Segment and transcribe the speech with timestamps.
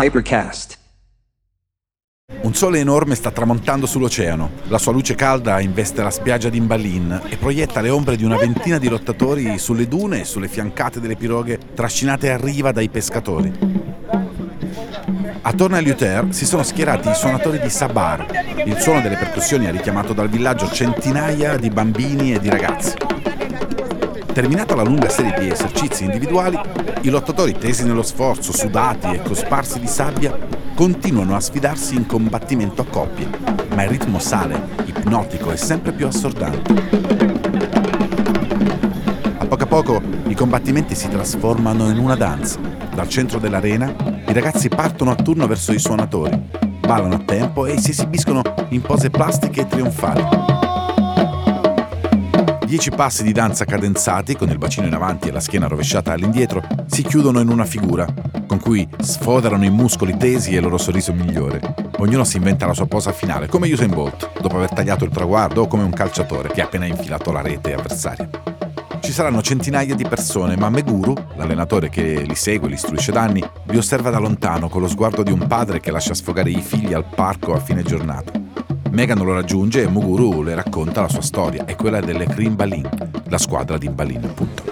[0.00, 0.78] Hypercast.
[2.42, 4.50] Un sole enorme sta tramontando sull'oceano.
[4.68, 8.36] La sua luce calda investe la spiaggia di Imbalin e proietta le ombre di una
[8.36, 13.52] ventina di lottatori sulle dune e sulle fiancate delle piroghe trascinate a riva dai pescatori.
[15.42, 18.24] Attorno a Luther si sono schierati i suonatori di Sabar.
[18.66, 23.17] Il suono delle percussioni ha richiamato dal villaggio centinaia di bambini e di ragazzi.
[24.38, 26.56] Terminata la lunga serie di esercizi individuali,
[27.00, 30.32] i lottatori tesi nello sforzo, sudati e cosparsi di sabbia,
[30.76, 33.28] continuano a sfidarsi in combattimento a coppie,
[33.74, 36.72] ma il ritmo sale, ipnotico e sempre più assordante.
[39.38, 42.60] A poco a poco i combattimenti si trasformano in una danza.
[42.94, 43.92] Dal centro dell'arena
[44.24, 46.40] i ragazzi partono a turno verso i suonatori,
[46.78, 50.67] ballano a tempo e si esibiscono in pose plastiche e trionfali.
[52.68, 56.62] Dieci passi di danza cadenzati, con il bacino in avanti e la schiena rovesciata all'indietro,
[56.84, 58.06] si chiudono in una figura,
[58.46, 61.62] con cui sfoderano i muscoli tesi e il loro sorriso migliore.
[61.96, 65.62] Ognuno si inventa la sua posa finale, come Usain Bolt, dopo aver tagliato il traguardo
[65.62, 68.28] o come un calciatore che ha appena infilato la rete avversaria.
[69.00, 73.22] Ci saranno centinaia di persone, ma Meguru, l'allenatore che li segue e li istruisce da
[73.22, 76.60] anni, li osserva da lontano con lo sguardo di un padre che lascia sfogare i
[76.60, 78.47] figli al parco a fine giornata.
[78.90, 82.88] Megan lo raggiunge e Muguru le racconta la sua storia e quella delle Cream Balin,
[83.28, 84.62] la squadra di Balin appunto.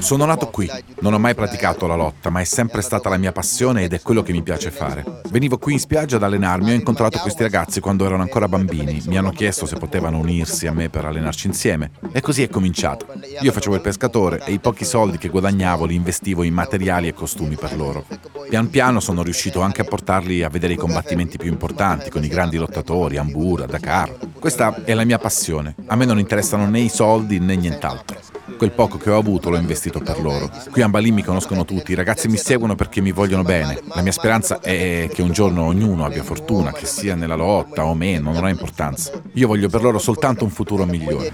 [0.00, 3.32] Sono nato qui, non ho mai praticato la lotta, ma è sempre stata la mia
[3.32, 5.04] passione ed è quello che mi piace fare.
[5.30, 9.02] Venivo qui in spiaggia ad allenarmi e ho incontrato questi ragazzi quando erano ancora bambini.
[9.06, 13.06] Mi hanno chiesto se potevano unirsi a me per allenarci insieme e così è cominciato.
[13.40, 17.12] Io facevo il pescatore e i pochi soldi che guadagnavo li investivo in materiali e
[17.12, 18.04] costumi per loro.
[18.48, 22.28] Pian piano sono riuscito anche a portarli a vedere i combattimenti più importanti con i
[22.28, 24.14] grandi lottatori, Ambura, Dakar.
[24.38, 25.74] Questa è la mia passione.
[25.86, 28.18] A me non interessano né i soldi né nient'altro.
[28.58, 30.50] Quel poco che ho avuto l'ho investito per loro.
[30.72, 33.80] Qui a Balì mi conoscono tutti, i ragazzi mi seguono perché mi vogliono bene.
[33.94, 37.94] La mia speranza è che un giorno ognuno abbia fortuna, che sia nella lotta o
[37.94, 39.12] meno, non ha importanza.
[39.34, 41.30] Io voglio per loro soltanto un futuro migliore.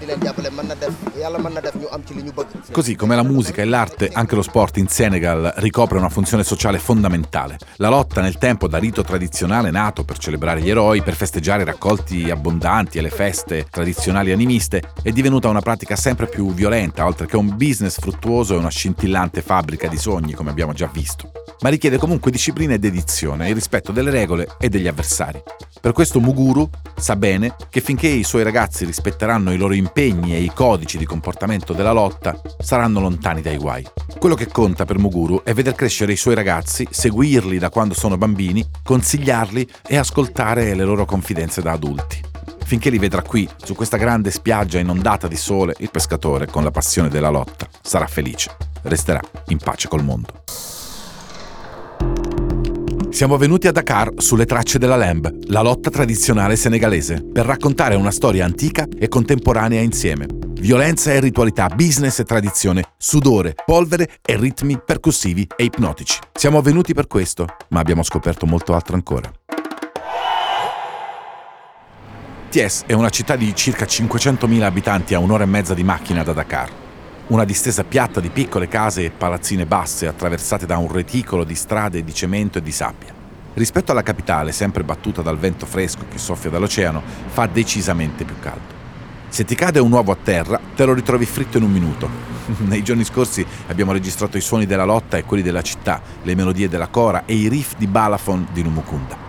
[2.71, 6.77] Così come la musica e l'arte, anche lo sport in Senegal ricopre una funzione sociale
[6.77, 7.57] fondamentale.
[7.77, 12.29] La lotta nel tempo da rito tradizionale nato per celebrare gli eroi, per festeggiare raccolti
[12.29, 17.37] abbondanti e le feste tradizionali animiste, è divenuta una pratica sempre più violenta, oltre che
[17.37, 21.31] un business fruttuoso e una scintillante fabbrica di sogni, come abbiamo già visto.
[21.61, 25.41] Ma richiede comunque disciplina e dedizione, il rispetto delle regole e degli avversari.
[25.79, 30.41] Per questo Muguru sa bene che finché i suoi ragazzi rispetteranno i loro impegni e
[30.41, 33.87] i codici di comportamento della lotta, saranno lontani dai guai.
[34.19, 38.17] Quello che conta per Muguru è veder crescere i suoi ragazzi, seguirli da quando sono
[38.17, 42.34] bambini, consigliarli e ascoltare le loro confidenze da adulti.
[42.65, 46.71] Finché li vedrà qui, su questa grande spiaggia inondata di sole, il pescatore, con la
[46.71, 48.55] passione della lotta, sarà felice.
[48.81, 50.43] Resterà in pace col mondo.
[53.11, 58.11] Siamo venuti a Dakar sulle tracce della Lamb, la lotta tradizionale senegalese, per raccontare una
[58.11, 60.25] storia antica e contemporanea insieme.
[60.59, 66.19] Violenza e ritualità, business e tradizione, sudore, polvere e ritmi percussivi e ipnotici.
[66.33, 69.31] Siamo venuti per questo, ma abbiamo scoperto molto altro ancora.
[72.55, 76.31] Thiès è una città di circa 500.000 abitanti a un'ora e mezza di macchina da
[76.31, 76.71] Dakar.
[77.27, 82.01] Una distesa piatta di piccole case e palazzine basse attraversate da un reticolo di strade
[82.01, 83.13] di cemento e di sabbia.
[83.55, 88.73] Rispetto alla capitale, sempre battuta dal vento fresco che soffia dall'oceano, fa decisamente più caldo.
[89.27, 92.09] Se ti cade un uovo a terra, te lo ritrovi fritto in un minuto.
[92.63, 96.69] Nei giorni scorsi abbiamo registrato i suoni della lotta e quelli della città, le melodie
[96.69, 99.24] della cora e i riff di balafon di Numukunda.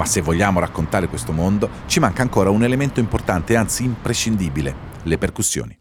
[0.00, 5.18] Ma se vogliamo raccontare questo mondo, ci manca ancora un elemento importante, anzi imprescindibile, le
[5.18, 5.78] percussioni.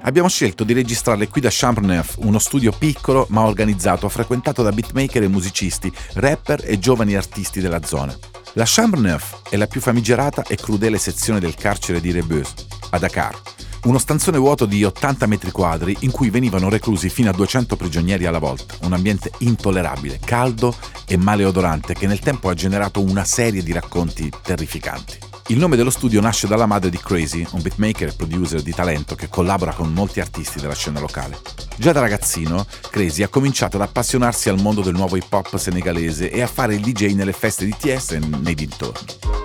[0.00, 5.22] Abbiamo scelto di registrarle qui da Champneuf, uno studio piccolo ma organizzato, frequentato da beatmaker
[5.22, 8.12] e musicisti, rapper e giovani artisti della zona.
[8.54, 12.52] La Champneuf è la più famigerata e crudele sezione del carcere di Rebus,
[12.90, 13.40] a Dakar,
[13.84, 18.26] uno stanzone vuoto di 80 metri quadri in cui venivano reclusi fino a 200 prigionieri
[18.26, 20.74] alla volta, un ambiente intollerabile, caldo
[21.06, 25.18] e maleodorante che nel tempo ha generato una serie di racconti terrificanti.
[25.48, 29.16] Il nome dello studio nasce dalla madre di Crazy, un beatmaker e producer di talento
[29.16, 31.40] che collabora con molti artisti della scena locale.
[31.76, 36.30] Già da ragazzino, Crazy ha cominciato ad appassionarsi al mondo del nuovo hip hop senegalese
[36.30, 39.41] e a fare il DJ nelle feste di TS e nei dintorni.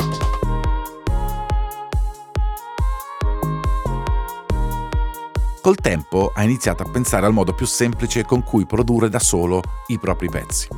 [5.68, 9.62] Col tempo ha iniziato a pensare al modo più semplice con cui produrre da solo
[9.88, 10.70] i propri pezzi.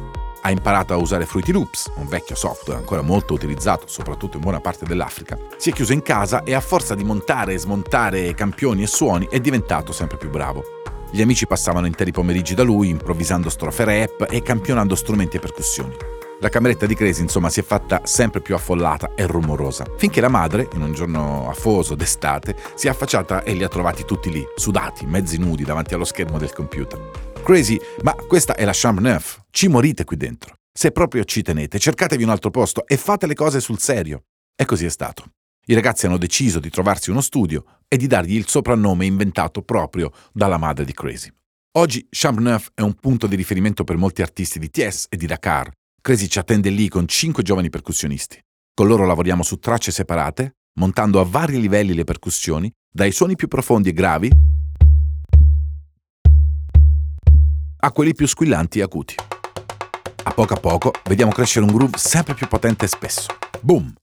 [0.42, 4.60] Ha imparato a usare Fruity Loops, un vecchio software ancora molto utilizzato soprattutto in buona
[4.60, 8.82] parte dell'Africa, si è chiuso in casa e a forza di montare e smontare campioni
[8.82, 10.64] e suoni è diventato sempre più bravo.
[11.12, 16.19] Gli amici passavano interi pomeriggi da lui improvvisando strofe rap e campionando strumenti e percussioni.
[16.42, 20.30] La cameretta di Crazy, insomma, si è fatta sempre più affollata e rumorosa, finché la
[20.30, 24.42] madre, in un giorno afoso d'estate, si è affacciata e li ha trovati tutti lì,
[24.56, 27.34] sudati, mezzi nudi davanti allo schermo del computer.
[27.44, 30.54] Crazy, ma questa è la Chambre Neuf, ci morite qui dentro.
[30.72, 34.24] Se proprio ci tenete, cercatevi un altro posto e fate le cose sul serio.
[34.56, 35.26] E così è stato.
[35.66, 40.14] I ragazzi hanno deciso di trovarsi uno studio e di dargli il soprannome inventato proprio
[40.32, 41.30] dalla madre di Crazy.
[41.74, 45.28] Oggi Chambre Neuf è un punto di riferimento per molti artisti di Thiès e di
[45.28, 45.70] Dakar,
[46.10, 48.44] Crazy ci attende lì con cinque giovani percussionisti.
[48.74, 53.48] Con loro lavoriamo su tracce separate, montando a vari livelli le percussioni, dai suoni più
[53.48, 54.32] profondi e gravi
[57.82, 59.14] a quelli più squillanti e acuti.
[60.24, 63.28] A poco a poco vediamo crescere un groove sempre più potente e spesso.
[63.62, 63.94] Boom!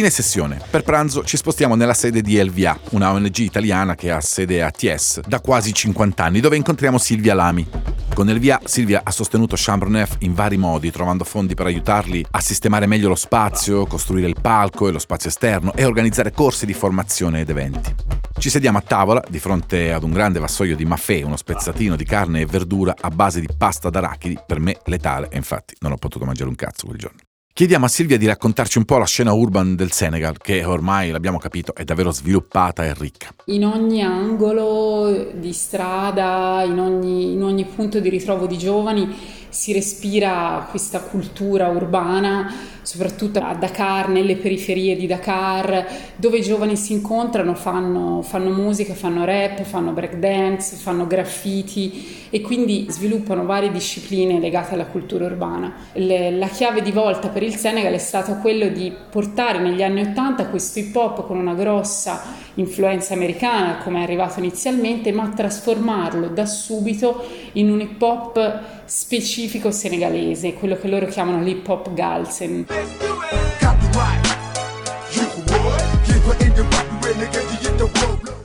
[0.00, 4.22] Fine sessione, per pranzo ci spostiamo nella sede di LVA, una ONG italiana che ha
[4.22, 7.68] sede a Ties da quasi 50 anni, dove incontriamo Silvia Lami.
[8.14, 12.40] Con LVA Silvia ha sostenuto Chambre Neuf in vari modi, trovando fondi per aiutarli a
[12.40, 16.72] sistemare meglio lo spazio, costruire il palco e lo spazio esterno e organizzare corsi di
[16.72, 17.94] formazione ed eventi.
[18.38, 22.04] Ci sediamo a tavola di fronte ad un grande vassoio di maffè, uno spezzatino di
[22.04, 25.96] carne e verdura a base di pasta d'arachidi, per me letale, e infatti non ho
[25.96, 27.20] potuto mangiare un cazzo quel giorno.
[27.52, 31.36] Chiediamo a Silvia di raccontarci un po' la scena urban del Senegal, che ormai l'abbiamo
[31.36, 33.34] capito è davvero sviluppata e ricca.
[33.46, 39.14] In ogni angolo di strada, in ogni, in ogni punto di ritrovo di giovani,
[39.50, 45.86] si respira questa cultura urbana, soprattutto a Dakar, nelle periferie di Dakar,
[46.16, 52.40] dove i giovani si incontrano, fanno, fanno musica, fanno rap, fanno breakdance, fanno graffiti e
[52.40, 55.74] quindi sviluppano varie discipline legate alla cultura urbana.
[55.94, 60.02] Le, la chiave di volta per il Senegal è stata quello di portare negli anni
[60.02, 62.22] Ottanta questo hip hop con una grossa
[62.54, 69.39] influenza americana, come è arrivato inizialmente, ma trasformarlo da subito in un hip hop specifico
[69.70, 72.66] senegalese, quello che loro chiamano l'hip hop galsen.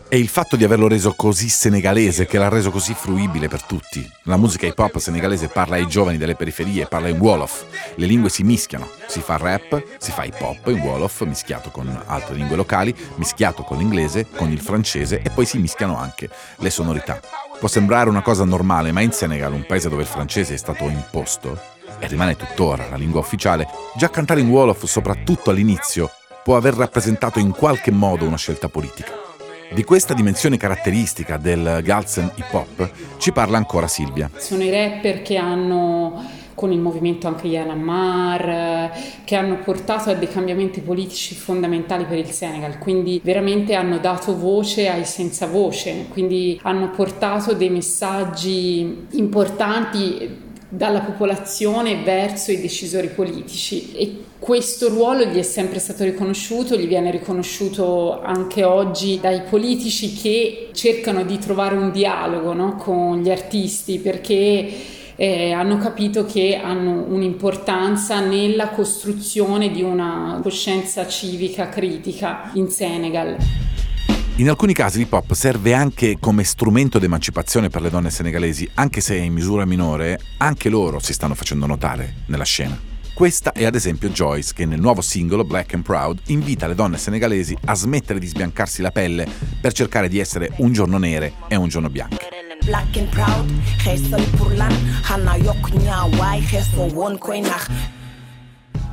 [0.07, 4.07] E il fatto di averlo reso così senegalese, che l'ha reso così fruibile per tutti.
[4.24, 7.66] La musica hip hop senegalese parla ai giovani delle periferie, parla in Wolof.
[7.96, 12.04] Le lingue si mischiano, si fa rap, si fa hip hop in Wolof, mischiato con
[12.06, 16.69] altre lingue locali, mischiato con l'inglese, con il francese e poi si mischiano anche le
[16.69, 17.19] sonorità.
[17.59, 20.83] Può sembrare una cosa normale, ma in Senegal, un paese dove il francese è stato
[20.83, 21.59] imposto,
[21.97, 26.12] e rimane tuttora la lingua ufficiale, già cantare in Wolof, soprattutto all'inizio,
[26.44, 29.24] può aver rappresentato in qualche modo una scelta politica.
[29.74, 34.30] Di questa dimensione caratteristica del Galsen hip hop ci parla ancora Silvia.
[34.38, 38.92] Sono i rapper che hanno con il movimento anche Yanamar,
[39.26, 44.38] che hanno portato a dei cambiamenti politici fondamentali per il Senegal, quindi veramente hanno dato
[44.38, 50.44] voce ai senza voce, quindi hanno portato dei messaggi importanti
[50.75, 56.87] dalla popolazione verso i decisori politici e questo ruolo gli è sempre stato riconosciuto, gli
[56.87, 63.31] viene riconosciuto anche oggi dai politici che cercano di trovare un dialogo no, con gli
[63.31, 64.71] artisti perché
[65.15, 73.37] eh, hanno capito che hanno un'importanza nella costruzione di una coscienza civica critica in Senegal.
[74.37, 78.99] In alcuni casi l'hip hop serve anche come strumento d'emancipazione per le donne senegalesi, anche
[78.99, 82.77] se in misura minore, anche loro si stanno facendo notare nella scena.
[83.13, 86.97] Questa è ad esempio Joyce che nel nuovo singolo Black and Proud invita le donne
[86.97, 89.25] senegalesi a smettere di sbiancarsi la pelle
[89.61, 92.27] per cercare di essere un giorno nere e un giorno bianche.
[92.65, 93.49] black and proud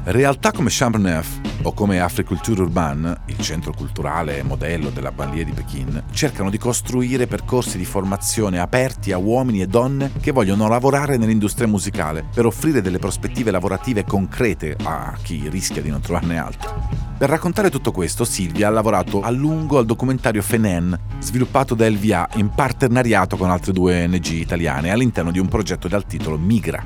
[0.05, 5.53] Realtà come Champneuf o come Africulture Urban, il centro culturale e modello della banlieue di
[5.53, 11.17] Pechino, cercano di costruire percorsi di formazione aperti a uomini e donne che vogliono lavorare
[11.19, 16.71] nell'industria musicale per offrire delle prospettive lavorative concrete a chi rischia di non trovarne altre.
[17.17, 22.31] Per raccontare tutto questo, Silvia ha lavorato a lungo al documentario Fenen, sviluppato da LVA
[22.35, 26.83] in partenariato con altre due ONG italiane all'interno di un progetto dal titolo Migra.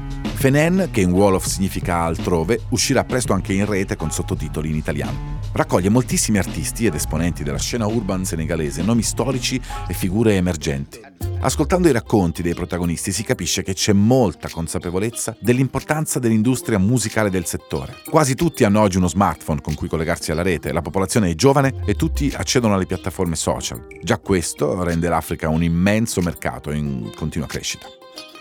[0.46, 5.40] Fenen, che in Wolof significa altrove, uscirà presto anche in rete con sottotitoli in italiano.
[5.50, 11.00] Raccoglie moltissimi artisti ed esponenti della scena urban senegalese, nomi storici e figure emergenti.
[11.40, 17.46] Ascoltando i racconti dei protagonisti si capisce che c'è molta consapevolezza dell'importanza dell'industria musicale del
[17.46, 17.96] settore.
[18.08, 21.74] Quasi tutti hanno oggi uno smartphone con cui collegarsi alla rete, la popolazione è giovane
[21.84, 23.84] e tutti accedono alle piattaforme social.
[24.00, 27.88] Già questo rende l'Africa un immenso mercato in continua crescita.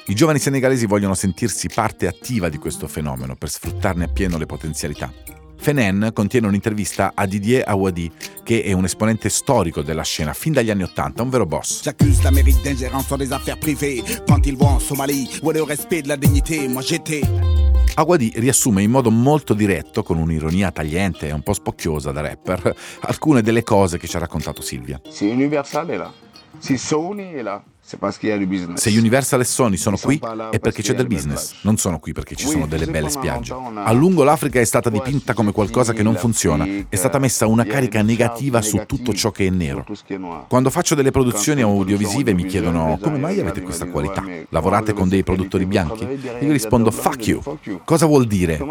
[0.08, 5.12] I giovani senegalesi vogliono sentirsi parte attiva di questo fenomeno per sfruttarne appieno le potenzialità.
[5.58, 8.12] Fenen contiene un'intervista a Didier Awadi,
[8.44, 11.82] che è un esponente storico della scena fin dagli anni Ottanta, un vero boss.
[11.82, 14.04] J'accuse l'Amérique d'ingérence sur des affaires privées.
[14.28, 17.24] Quand ils vont en Somalie, où le respect de la dignité, moi j'étais.
[17.96, 22.76] Awadi riassume in modo molto diretto, con un'ironia tagliente e un po' spocchiosa da rapper,
[23.02, 25.02] alcune delle cose che ci ha raccontato Silvia.
[25.10, 26.14] C'est universal è là.
[26.60, 27.64] Si Sony è là.
[27.88, 32.34] Se Universal e Sony sono qui è perché c'è del business, non sono qui perché
[32.34, 33.54] ci sono delle belle spiagge.
[33.54, 37.64] A lungo l'Africa è stata dipinta come qualcosa che non funziona, è stata messa una
[37.64, 39.86] carica negativa su tutto ciò che è nero.
[40.48, 44.24] Quando faccio delle produzioni audiovisive mi chiedono come mai avete questa qualità?
[44.50, 46.08] Lavorate con dei produttori bianchi?
[46.40, 47.60] Io rispondo fuck you.
[47.84, 48.66] Cosa vuol dire?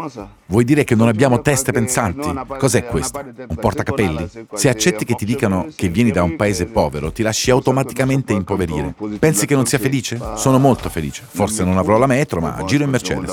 [0.47, 2.29] Vuoi dire che non abbiamo teste pensanti?
[2.57, 3.23] Cos'è questo?
[3.47, 4.29] Un portacapelli?
[4.55, 8.93] Se accetti che ti dicano che vieni da un paese povero, ti lasci automaticamente impoverire.
[9.19, 10.19] Pensi che non sia felice?
[10.35, 11.23] Sono molto felice.
[11.27, 13.29] Forse non avrò la metro, ma giro in Mercedes.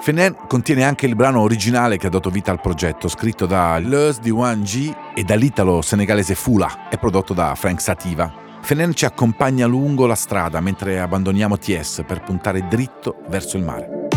[0.00, 4.18] Fenen contiene anche il brano originale che ha dato vita al progetto, scritto da Leus
[4.18, 8.32] di Wan G e dall'italo senegalese Fula e prodotto da Frank Sativa.
[8.62, 14.08] Fenen ci accompagna lungo la strada mentre abbandoniamo TS per puntare dritto verso il mare.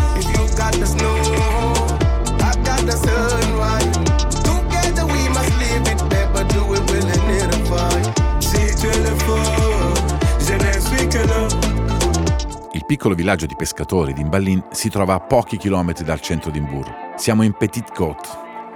[12.96, 17.12] Piccolo villaggio di pescatori di Imballin si trova a pochi chilometri dal centro di Mbur.
[17.16, 18.26] Siamo in Petit Côte,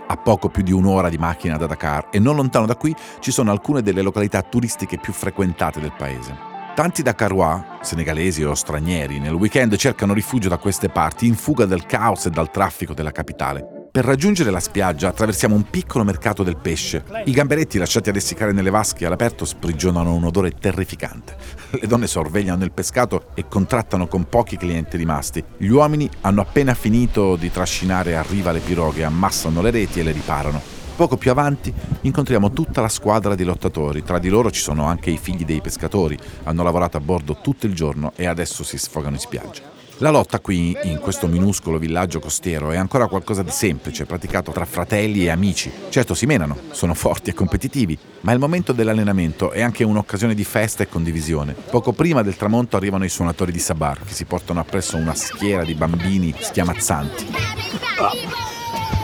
[0.08, 3.30] a poco più di un'ora di macchina da Dakar e non lontano da qui ci
[3.30, 6.36] sono alcune delle località turistiche più frequentate del paese.
[6.74, 11.86] Tanti Dakarois, senegalesi o stranieri, nel weekend cercano rifugio da queste parti in fuga dal
[11.86, 13.79] caos e dal traffico della capitale.
[13.92, 17.02] Per raggiungere la spiaggia attraversiamo un piccolo mercato del pesce.
[17.24, 21.36] I gamberetti lasciati ad essiccare nelle vasche all'aperto sprigionano un odore terrificante.
[21.70, 25.42] Le donne sorvegliano il pescato e contrattano con pochi clienti rimasti.
[25.56, 30.04] Gli uomini hanno appena finito di trascinare a riva le piroghe, ammassano le reti e
[30.04, 30.62] le riparano.
[30.94, 35.10] Poco più avanti incontriamo tutta la squadra di lottatori, tra di loro ci sono anche
[35.10, 39.16] i figli dei pescatori, hanno lavorato a bordo tutto il giorno e adesso si sfogano
[39.16, 39.79] in spiaggia.
[40.02, 44.64] La lotta qui, in questo minuscolo villaggio costiero, è ancora qualcosa di semplice, praticato tra
[44.64, 45.70] fratelli e amici.
[45.90, 50.42] Certo si menano, sono forti e competitivi, ma il momento dell'allenamento è anche un'occasione di
[50.42, 51.52] festa e condivisione.
[51.52, 55.64] Poco prima del tramonto arrivano i suonatori di Sabar, che si portano appresso una schiera
[55.64, 57.26] di bambini schiamazzanti.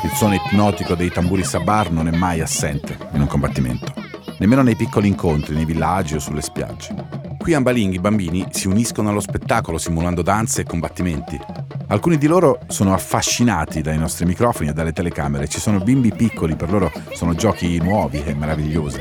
[0.02, 3.92] Il suono ipnotico dei tamburi Sabar non è mai assente in un combattimento,
[4.38, 7.25] nemmeno nei piccoli incontri, nei villaggi o sulle spiagge.
[7.46, 11.38] Qui a Mbaling i bambini si uniscono allo spettacolo simulando danze e combattimenti.
[11.86, 15.46] Alcuni di loro sono affascinati dai nostri microfoni e dalle telecamere.
[15.46, 18.98] Ci sono bimbi piccoli, per loro sono giochi nuovi e meravigliosi.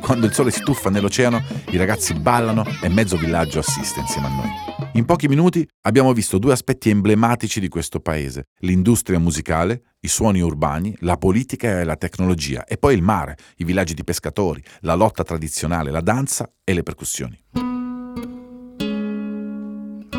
[0.00, 4.30] Quando il sole si tuffa nell'oceano, i ragazzi ballano e mezzo villaggio assiste insieme a
[4.30, 4.48] noi.
[4.94, 10.40] In pochi minuti abbiamo visto due aspetti emblematici di questo paese, l'industria musicale, i suoni
[10.40, 14.94] urbani, la politica e la tecnologia, e poi il mare, i villaggi di pescatori, la
[14.94, 17.73] lotta tradizionale, la danza e le percussioni.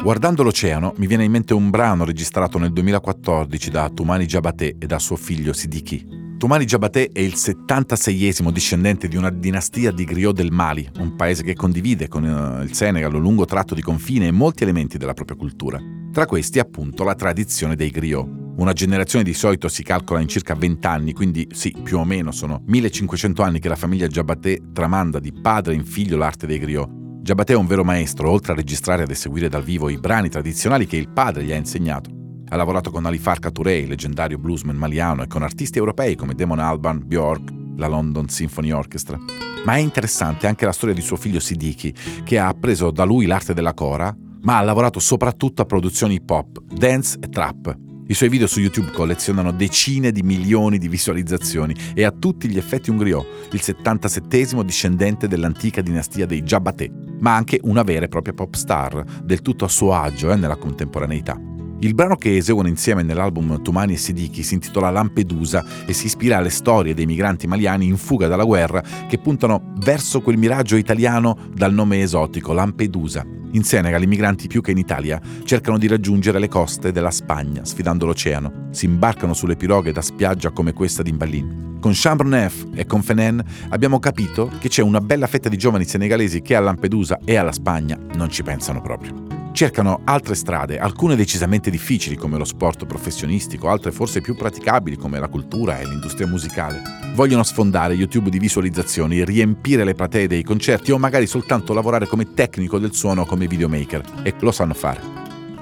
[0.06, 4.86] Guardando l'oceano mi viene in mente un brano registrato nel 2014 da Tumani Jabate e
[4.86, 6.36] da suo figlio Sidiki.
[6.38, 11.42] Tumani Jabate è il 76esimo discendente di una dinastia di griot del Mali, un paese
[11.42, 15.16] che condivide con eh, il Senegal un lungo tratto di confine e molti elementi della
[15.16, 15.80] propria cultura.
[16.12, 18.30] Tra questi appunto la tradizione dei griot.
[18.58, 22.30] Una generazione di solito si calcola in circa 20 anni, quindi sì, più o meno
[22.30, 27.04] sono 1500 anni che la famiglia Jabate tramanda di padre in figlio l'arte dei griot
[27.26, 30.86] Giabatè è un vero maestro, oltre a registrare ed eseguire dal vivo i brani tradizionali
[30.86, 32.12] che il padre gli ha insegnato.
[32.50, 36.60] Ha lavorato con Ali Farka Touré, leggendario bluesman maliano, e con artisti europei come Damon
[36.60, 39.18] Alban, Bjork, la London Symphony Orchestra.
[39.66, 43.26] Ma è interessante anche la storia di suo figlio Sidiki, che ha appreso da lui
[43.26, 47.76] l'arte della cora, ma ha lavorato soprattutto a produzioni hip hop, dance e trap.
[48.08, 52.58] I suoi video su YouTube collezionano decine di milioni di visualizzazioni e a tutti gli
[52.58, 58.08] effetti un griot, il 77 discendente dell'antica dinastia dei Jabate, ma anche una vera e
[58.08, 61.36] propria pop star, del tutto a suo agio eh, nella contemporaneità.
[61.80, 66.38] Il brano che eseguono insieme nell'album Tumani e Sidiki si intitola Lampedusa e si ispira
[66.38, 71.38] alle storie dei migranti maliani in fuga dalla guerra che puntano verso quel miraggio italiano
[71.52, 73.26] dal nome esotico Lampedusa.
[73.56, 77.64] In Senegal i migranti più che in Italia cercano di raggiungere le coste della Spagna
[77.64, 78.68] sfidando l'oceano.
[78.72, 81.75] Si imbarcano sulle piroghe da spiaggia come questa di Mballin.
[81.86, 83.40] Con Chambreneuf e con Fenen
[83.70, 87.52] abbiamo capito che c'è una bella fetta di giovani senegalesi che a Lampedusa e alla
[87.52, 93.70] Spagna non ci pensano proprio cercano altre strade, alcune decisamente difficili come lo sport professionistico,
[93.70, 96.82] altre forse più praticabili come la cultura e l'industria musicale.
[97.14, 102.34] Vogliono sfondare YouTube di visualizzazioni, riempire le platee dei concerti o magari soltanto lavorare come
[102.34, 105.00] tecnico del suono o come videomaker e lo sanno fare.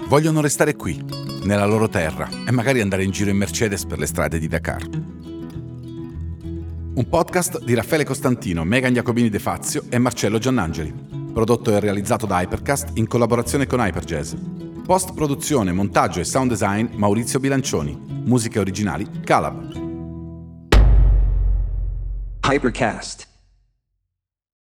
[0.08, 1.00] Vogliono restare qui,
[1.44, 5.23] nella loro terra e magari andare in giro in Mercedes per le strade di Dakar.
[6.96, 12.28] Un podcast di Raffaele Costantino, Megan Jacobini De Fazio e Marcello Giannangeli prodotto e realizzato
[12.28, 14.34] da Hypercast in collaborazione con Hyperjazz.
[14.86, 18.00] Post produzione, montaggio e sound design Maurizio Bilancioni.
[18.26, 19.82] Musiche originali Calab.
[22.48, 23.33] Hypercast.